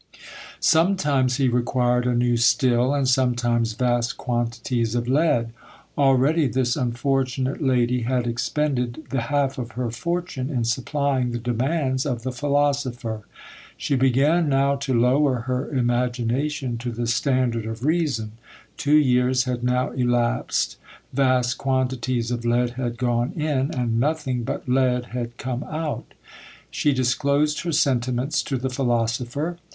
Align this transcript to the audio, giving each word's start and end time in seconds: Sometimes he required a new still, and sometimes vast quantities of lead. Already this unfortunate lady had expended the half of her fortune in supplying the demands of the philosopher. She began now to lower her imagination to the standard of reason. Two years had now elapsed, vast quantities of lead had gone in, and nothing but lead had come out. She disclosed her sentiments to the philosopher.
Sometimes 0.59 1.35
he 1.37 1.47
required 1.47 2.07
a 2.07 2.15
new 2.15 2.35
still, 2.35 2.91
and 2.91 3.07
sometimes 3.07 3.73
vast 3.73 4.17
quantities 4.17 4.95
of 4.95 5.07
lead. 5.07 5.51
Already 5.95 6.47
this 6.47 6.75
unfortunate 6.75 7.61
lady 7.61 8.01
had 8.01 8.25
expended 8.25 9.03
the 9.11 9.21
half 9.21 9.59
of 9.59 9.73
her 9.73 9.91
fortune 9.91 10.49
in 10.49 10.63
supplying 10.63 11.29
the 11.29 11.37
demands 11.37 12.07
of 12.07 12.23
the 12.23 12.31
philosopher. 12.31 13.27
She 13.77 13.95
began 13.95 14.49
now 14.49 14.75
to 14.77 14.99
lower 14.99 15.41
her 15.41 15.69
imagination 15.69 16.79
to 16.79 16.89
the 16.91 17.05
standard 17.05 17.67
of 17.67 17.85
reason. 17.85 18.31
Two 18.77 18.97
years 18.97 19.43
had 19.43 19.63
now 19.63 19.91
elapsed, 19.91 20.77
vast 21.13 21.59
quantities 21.59 22.31
of 22.31 22.43
lead 22.43 22.71
had 22.71 22.97
gone 22.97 23.33
in, 23.33 23.69
and 23.69 23.99
nothing 23.99 24.41
but 24.41 24.67
lead 24.67 25.05
had 25.13 25.37
come 25.37 25.63
out. 25.65 26.15
She 26.71 26.91
disclosed 26.91 27.59
her 27.61 27.71
sentiments 27.71 28.41
to 28.41 28.57
the 28.57 28.71
philosopher. 28.71 29.59